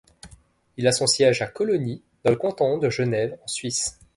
[0.77, 3.99] Il a son siège à Cologny, dans le canton de Genève, en Suisse.